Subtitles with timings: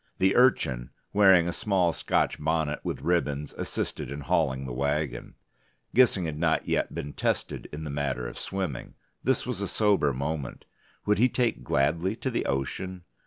[0.17, 5.35] The Urchin, wearing a small Scotch bonnet with ribbons, assisted in hauling the wagon.
[5.93, 10.11] Gissing had not yet been tested in the matter of swimming: this was a sober
[10.11, 10.65] moment.
[11.05, 13.03] Would he take gladly to the ocean?